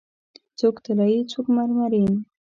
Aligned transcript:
څوک 0.59 0.75
طلایې، 0.85 1.19
څوک 1.31 1.45
مرمرین 1.55 2.11